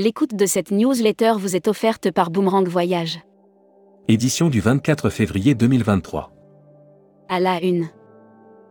L'écoute 0.00 0.36
de 0.36 0.46
cette 0.46 0.70
newsletter 0.70 1.32
vous 1.38 1.56
est 1.56 1.66
offerte 1.66 2.12
par 2.12 2.30
Boomerang 2.30 2.68
Voyage. 2.68 3.18
Édition 4.06 4.48
du 4.48 4.60
24 4.60 5.10
février 5.10 5.56
2023. 5.56 6.30
À 7.28 7.40
la 7.40 7.60
une. 7.60 7.88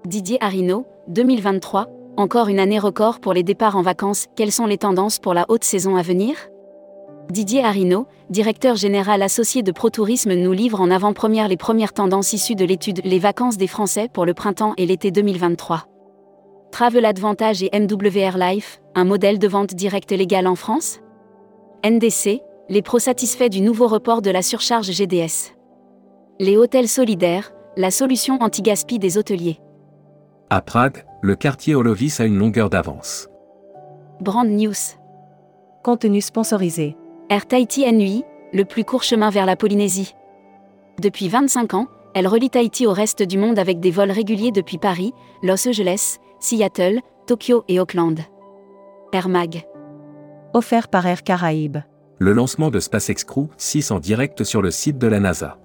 Didier 0.06 0.38
Arino, 0.40 0.86
2023, 1.10 1.88
encore 2.16 2.48
une 2.48 2.60
année 2.60 2.80
record 2.80 3.20
pour 3.20 3.34
les 3.34 3.44
départs 3.44 3.76
en 3.76 3.82
vacances. 3.82 4.28
Quelles 4.38 4.54
sont 4.54 4.68
les 4.68 4.78
tendances 4.78 5.20
pour 5.20 5.34
la 5.34 5.44
haute 5.50 5.66
saison 5.66 5.98
à 5.98 6.02
venir? 6.02 6.38
Didier 7.30 7.62
Arino, 7.62 8.08
directeur 8.30 8.78
général 8.78 9.22
associé 9.22 9.64
de 9.64 9.74
ProTourisme, 9.74 10.34
nous 10.34 10.54
livre 10.54 10.80
en 10.80 10.90
avant-première 10.90 11.50
les 11.50 11.58
premières 11.58 11.92
tendances 11.92 12.32
issues 12.32 12.56
de 12.56 12.64
l'étude 12.64 13.02
Les 13.04 13.20
vacances 13.20 13.58
des 13.58 13.68
Français 13.68 14.08
pour 14.14 14.26
le 14.26 14.34
printemps 14.34 14.76
et 14.78 14.86
l'été 14.86 15.12
2023. 15.12 15.88
Travel 16.72 17.04
Advantage 17.04 17.64
et 17.64 17.70
MWR 17.78 18.38
Life, 18.38 18.80
un 18.96 19.04
modèle 19.04 19.40
de 19.40 19.48
vente 19.50 19.76
directe 19.76 20.14
légal 20.14 20.48
en 20.48 20.56
France 20.56 21.02
NDC, 21.86 22.42
les 22.70 22.82
pros 22.82 23.00
satisfaits 23.00 23.50
du 23.50 23.62
nouveau 23.62 23.88
report 23.88 24.22
de 24.22 24.32
la 24.32 24.42
surcharge 24.42 24.92
GDS. 24.92 25.54
Les 26.40 26.58
hôtels 26.58 26.88
solidaires, 26.88 27.54
la 27.76 27.92
solution 27.92 28.38
anti-gaspi 28.42 29.00
des 29.00 29.18
hôteliers. 29.18 29.60
À 30.50 30.62
Prague, 30.62 31.06
le 31.22 31.36
quartier 31.36 31.76
Olovis 31.76 32.20
a 32.20 32.26
une 32.26 32.38
longueur 32.38 32.70
d'avance. 32.70 33.30
Brand 34.22 34.48
News. 34.48 34.98
Contenu 35.84 36.22
sponsorisé. 36.22 36.98
Air 37.30 37.46
Tahiti 37.46 37.92
NUI, 37.92 38.24
le 38.54 38.66
plus 38.66 38.84
court 38.84 39.04
chemin 39.04 39.30
vers 39.30 39.46
la 39.46 39.56
Polynésie. 39.56 40.16
Depuis 41.02 41.28
25 41.28 41.74
ans, 41.74 41.88
elle 42.16 42.28
relie 42.28 42.50
Tahiti 42.50 42.88
au 42.88 42.94
reste 42.94 43.22
du 43.22 43.38
monde 43.38 43.60
avec 43.60 43.80
des 43.80 43.92
vols 43.92 44.12
réguliers 44.12 44.52
depuis 44.52 44.78
Paris, 44.78 45.14
Los 45.44 45.68
Angeles, 45.68 46.18
Seattle, 46.40 47.02
Tokyo 47.28 47.64
et 47.68 47.80
Auckland. 47.80 48.20
Air 49.14 49.30
Mag. 49.30 49.66
Offert 50.54 50.88
par 50.88 51.06
Air 51.06 51.24
Caraïbes. 51.24 51.80
Le 52.20 52.32
lancement 52.32 52.72
de 52.72 52.80
SpaceX 52.80 53.26
Crew 53.26 53.50
6 53.58 53.92
en 53.92 54.00
direct 54.00 54.46
sur 54.46 54.62
le 54.62 54.72
site 54.72 54.98
de 54.98 55.08
la 55.08 55.20
NASA. 55.20 55.58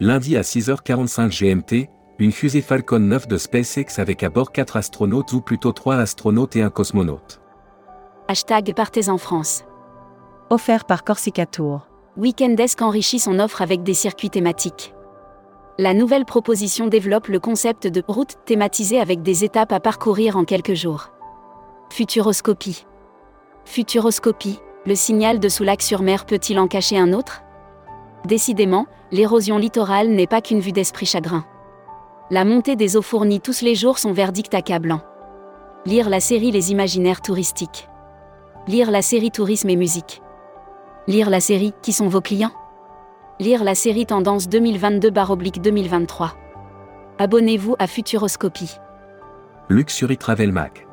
Lundi 0.00 0.36
à 0.36 0.40
6h45 0.40 1.28
GMT, 1.28 1.88
une 2.18 2.32
fusée 2.32 2.60
Falcon 2.60 2.98
9 2.98 3.28
de 3.28 3.38
SpaceX 3.38 3.98
avec 3.98 4.24
à 4.24 4.30
bord 4.30 4.50
4 4.50 4.76
astronautes 4.76 5.32
ou 5.32 5.40
plutôt 5.40 5.70
3 5.70 5.96
astronautes 5.96 6.56
et 6.56 6.62
un 6.62 6.70
cosmonaute. 6.70 7.40
Hashtag 8.26 8.74
Partez 8.74 9.08
en 9.08 9.16
France. 9.16 9.64
Offert 10.50 10.86
par 10.86 11.04
Corsica 11.04 11.46
Tour. 11.46 11.86
Weekendesk 12.16 12.82
enrichit 12.82 13.20
son 13.20 13.38
offre 13.38 13.62
avec 13.62 13.84
des 13.84 13.94
circuits 13.94 14.30
thématiques. 14.30 14.92
La 15.78 15.94
nouvelle 15.94 16.24
proposition 16.24 16.88
développe 16.88 17.28
le 17.28 17.38
concept 17.38 17.86
de 17.86 18.02
route 18.08 18.34
thématisée 18.44 19.00
avec 19.00 19.22
des 19.22 19.44
étapes 19.44 19.72
à 19.72 19.78
parcourir 19.78 20.36
en 20.36 20.44
quelques 20.44 20.74
jours. 20.74 21.10
Futuroscopie. 21.90 22.86
Futuroscopie, 23.64 24.60
le 24.86 24.94
signal 24.94 25.40
de 25.40 25.48
Soulac-sur-Mer 25.48 26.26
peut-il 26.26 26.58
en 26.58 26.68
cacher 26.68 26.98
un 26.98 27.12
autre? 27.12 27.42
Décidément, 28.24 28.86
l'érosion 29.10 29.58
littorale 29.58 30.08
n'est 30.08 30.26
pas 30.26 30.40
qu'une 30.40 30.60
vue 30.60 30.72
d'esprit 30.72 31.06
chagrin. 31.06 31.44
La 32.30 32.44
montée 32.44 32.76
des 32.76 32.96
eaux 32.96 33.02
fournit 33.02 33.40
tous 33.40 33.62
les 33.62 33.74
jours 33.74 33.98
son 33.98 34.12
verdict 34.12 34.54
accablant. 34.54 35.00
Lire 35.86 36.08
la 36.08 36.20
série 36.20 36.50
Les 36.50 36.72
imaginaires 36.72 37.20
touristiques. 37.20 37.88
Lire 38.66 38.90
la 38.90 39.02
série 39.02 39.30
Tourisme 39.30 39.68
et 39.68 39.76
musique. 39.76 40.22
Lire 41.06 41.28
la 41.28 41.40
série 41.40 41.74
Qui 41.82 41.92
sont 41.92 42.08
vos 42.08 42.22
clients? 42.22 42.52
Lire 43.40 43.64
la 43.64 43.74
série 43.74 44.06
Tendance 44.06 44.48
2022-2023. 44.48 46.30
Abonnez-vous 47.18 47.76
à 47.78 47.86
Futuroscopie. 47.86 48.76
Luxury 49.68 50.16
Travel 50.16 50.52
Mag. 50.52 50.86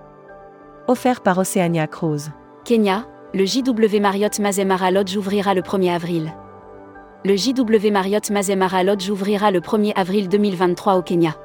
Offert 0.88 1.22
par 1.22 1.38
Oceania 1.38 1.88
Cruise. 1.88 2.32
Kenya, 2.64 3.08
le 3.34 3.44
JW 3.44 4.00
Marriott 4.00 4.38
Mazemara 4.38 4.92
Lodge 4.92 5.18
ouvrira 5.18 5.56
le 5.56 5.62
1er 5.62 5.94
avril. 5.96 6.32
Le 7.26 7.36
JW 7.36 7.92
Marriott 7.92 8.30
Mazemara 8.30 8.84
Lodge 8.84 9.10
ouvrira 9.10 9.50
le 9.50 9.62
1er 9.62 9.94
avril 9.96 10.30
2023 10.30 10.96
au 10.96 11.02
Kenya. 11.02 11.36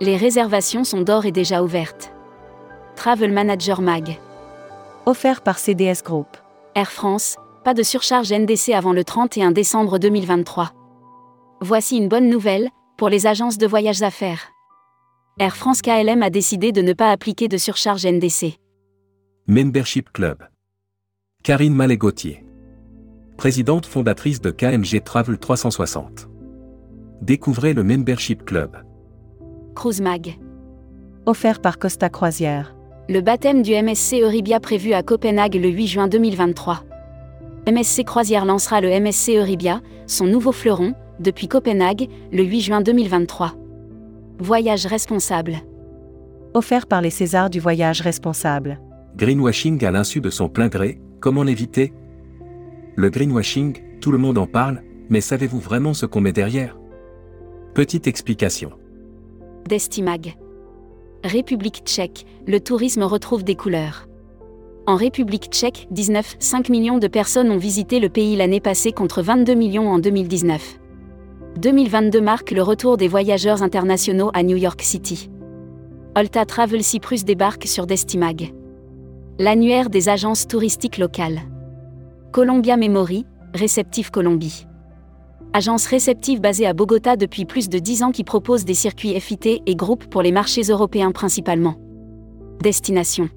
Les 0.00 0.16
réservations 0.16 0.84
sont 0.84 1.00
d'or 1.00 1.24
et 1.24 1.32
déjà 1.32 1.62
ouvertes. 1.62 2.12
Travel 2.96 3.32
Manager 3.32 3.80
Mag. 3.80 4.18
Offert 5.06 5.40
par 5.40 5.58
CDS 5.58 6.02
Group. 6.04 6.28
Air 6.74 6.92
France, 6.92 7.36
pas 7.64 7.72
de 7.72 7.82
surcharge 7.82 8.30
NDC 8.30 8.74
avant 8.74 8.92
le 8.92 9.04
31 9.04 9.52
décembre 9.52 9.98
2023. 9.98 10.72
Voici 11.62 11.96
une 11.96 12.08
bonne 12.08 12.28
nouvelle, 12.28 12.68
pour 12.98 13.08
les 13.08 13.26
agences 13.26 13.56
de 13.56 13.66
voyages 13.66 14.02
affaires. 14.02 14.50
Air 15.38 15.56
France 15.56 15.80
KLM 15.80 16.22
a 16.22 16.28
décidé 16.28 16.72
de 16.72 16.82
ne 16.82 16.92
pas 16.92 17.10
appliquer 17.10 17.48
de 17.48 17.56
surcharge 17.56 18.06
NDC. 18.06 18.58
Membership 19.48 20.12
Club. 20.12 20.38
Karine 21.44 21.72
Mallet-Gauthier. 21.72 22.44
Présidente 23.36 23.86
fondatrice 23.86 24.40
de 24.40 24.50
KMG 24.50 25.04
Travel 25.04 25.38
360. 25.38 26.28
Découvrez 27.22 27.72
le 27.72 27.84
Membership 27.84 28.44
Club. 28.44 28.76
Cruise 29.76 30.00
Mag. 30.00 30.36
Offert 31.26 31.60
par 31.60 31.78
Costa 31.78 32.08
Croisière. 32.08 32.74
Le 33.08 33.20
baptême 33.20 33.62
du 33.62 33.70
MSC 33.70 34.20
Euribia 34.20 34.58
prévu 34.58 34.94
à 34.94 35.04
Copenhague 35.04 35.54
le 35.54 35.68
8 35.68 35.86
juin 35.86 36.08
2023. 36.08 36.82
MSC 37.68 38.02
Croisière 38.02 38.46
lancera 38.46 38.80
le 38.80 38.88
MSC 38.88 39.36
Euribia, 39.36 39.80
son 40.08 40.26
nouveau 40.26 40.50
fleuron, 40.50 40.94
depuis 41.20 41.46
Copenhague, 41.46 42.08
le 42.32 42.42
8 42.42 42.60
juin 42.62 42.80
2023. 42.80 43.52
Voyage 44.40 44.86
responsable. 44.86 45.58
Offert 46.52 46.88
par 46.88 47.00
les 47.00 47.10
Césars 47.10 47.48
du 47.48 47.60
voyage 47.60 48.00
responsable. 48.00 48.80
Greenwashing 49.16 49.82
à 49.82 49.90
l'insu 49.90 50.20
de 50.20 50.28
son 50.28 50.50
plein 50.50 50.68
gré, 50.68 51.00
comment 51.20 51.42
l'éviter? 51.42 51.94
Le 52.96 53.08
greenwashing, 53.08 53.74
tout 53.98 54.12
le 54.12 54.18
monde 54.18 54.36
en 54.36 54.46
parle, 54.46 54.82
mais 55.08 55.22
savez-vous 55.22 55.58
vraiment 55.58 55.94
ce 55.94 56.04
qu'on 56.04 56.20
met 56.20 56.34
derrière? 56.34 56.78
Petite 57.72 58.08
explication. 58.08 58.72
Destimag. 59.66 60.34
République 61.24 61.80
tchèque, 61.86 62.26
le 62.46 62.60
tourisme 62.60 63.04
retrouve 63.04 63.42
des 63.42 63.54
couleurs. 63.54 64.06
En 64.86 64.96
République 64.96 65.48
tchèque, 65.50 65.88
19,5 65.94 66.70
millions 66.70 66.98
de 66.98 67.08
personnes 67.08 67.50
ont 67.50 67.56
visité 67.56 68.00
le 68.00 68.10
pays 68.10 68.36
l'année 68.36 68.60
passée 68.60 68.92
contre 68.92 69.22
22 69.22 69.54
millions 69.54 69.88
en 69.88 69.98
2019. 69.98 70.78
2022 71.56 72.20
marque 72.20 72.50
le 72.50 72.62
retour 72.62 72.98
des 72.98 73.08
voyageurs 73.08 73.62
internationaux 73.62 74.30
à 74.34 74.42
New 74.42 74.58
York 74.58 74.82
City. 74.82 75.30
Olta 76.14 76.44
Travel 76.44 76.84
Cyprus 76.84 77.24
débarque 77.24 77.66
sur 77.66 77.86
Destimag. 77.86 78.52
L'annuaire 79.38 79.90
des 79.90 80.08
agences 80.08 80.48
touristiques 80.48 80.96
locales. 80.96 81.40
Columbia 82.32 82.78
Memory, 82.78 83.26
Réceptif 83.52 84.08
Colombie. 84.08 84.66
Agence 85.52 85.84
réceptive 85.84 86.40
basée 86.40 86.66
à 86.66 86.72
Bogota 86.72 87.16
depuis 87.16 87.44
plus 87.44 87.68
de 87.68 87.78
10 87.78 88.02
ans 88.02 88.12
qui 88.12 88.24
propose 88.24 88.64
des 88.64 88.72
circuits 88.72 89.20
FIT 89.20 89.60
et 89.66 89.76
groupes 89.76 90.06
pour 90.06 90.22
les 90.22 90.32
marchés 90.32 90.62
européens 90.62 91.12
principalement. 91.12 91.74
Destination. 92.62 93.28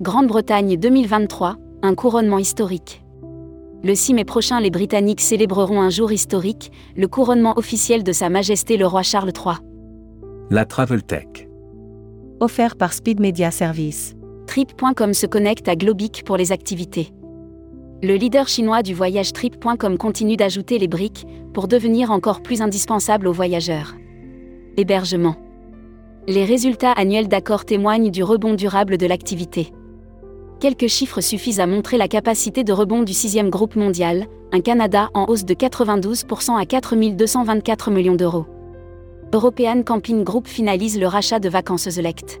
Grande-Bretagne 0.00 0.76
2023, 0.76 1.56
un 1.82 1.94
couronnement 1.96 2.38
historique. 2.38 3.02
Le 3.82 3.96
6 3.96 4.14
mai 4.14 4.24
prochain, 4.24 4.60
les 4.60 4.70
Britanniques 4.70 5.20
célébreront 5.20 5.80
un 5.80 5.90
jour 5.90 6.12
historique, 6.12 6.70
le 6.96 7.08
couronnement 7.08 7.58
officiel 7.58 8.04
de 8.04 8.12
Sa 8.12 8.28
Majesté 8.30 8.76
le 8.76 8.86
roi 8.86 9.02
Charles 9.02 9.32
III. 9.34 9.56
La 10.50 10.64
Travel 10.64 11.02
Tech. 11.02 11.48
Offert 12.38 12.76
par 12.76 12.92
Speed 12.92 13.18
Media 13.18 13.50
Service. 13.50 14.14
Trip.com 14.58 15.14
se 15.14 15.26
connecte 15.26 15.68
à 15.68 15.76
Globic 15.76 16.24
pour 16.24 16.36
les 16.36 16.50
activités. 16.50 17.12
Le 18.02 18.16
leader 18.16 18.48
chinois 18.48 18.82
du 18.82 18.92
voyage 18.92 19.32
Trip.com 19.32 19.96
continue 19.96 20.36
d'ajouter 20.36 20.80
les 20.80 20.88
briques 20.88 21.24
pour 21.54 21.68
devenir 21.68 22.10
encore 22.10 22.42
plus 22.42 22.60
indispensable 22.60 23.28
aux 23.28 23.32
voyageurs. 23.32 23.94
Hébergement. 24.76 25.36
Les 26.26 26.44
résultats 26.44 26.90
annuels 26.90 27.28
d'accord 27.28 27.66
témoignent 27.66 28.10
du 28.10 28.24
rebond 28.24 28.54
durable 28.54 28.98
de 28.98 29.06
l'activité. 29.06 29.72
Quelques 30.58 30.88
chiffres 30.88 31.20
suffisent 31.20 31.60
à 31.60 31.68
montrer 31.68 31.96
la 31.96 32.08
capacité 32.08 32.64
de 32.64 32.72
rebond 32.72 33.04
du 33.04 33.12
sixième 33.12 33.50
groupe 33.50 33.76
mondial, 33.76 34.26
un 34.50 34.60
Canada 34.60 35.08
en 35.14 35.26
hausse 35.28 35.44
de 35.44 35.54
92% 35.54 36.60
à 36.60 36.66
4 36.66 36.96
224 37.14 37.92
millions 37.92 38.16
d'euros. 38.16 38.46
European 39.32 39.84
Camping 39.84 40.24
Group 40.24 40.48
finalise 40.48 40.98
le 40.98 41.06
rachat 41.06 41.38
de 41.38 41.48
vacances 41.48 41.90
Select. 41.90 42.40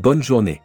Bonne 0.00 0.22
journée. 0.22 0.62